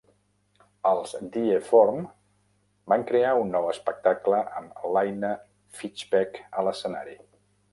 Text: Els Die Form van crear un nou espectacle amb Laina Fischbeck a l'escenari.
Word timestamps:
Els 0.91 1.11
Die 1.35 1.57
Form 1.67 1.99
van 2.93 3.05
crear 3.11 3.35
un 3.41 3.53
nou 3.57 3.67
espectacle 3.75 4.41
amb 4.61 4.81
Laina 4.97 5.33
Fischbeck 5.83 6.41
a 6.63 6.67
l'escenari. 6.71 7.19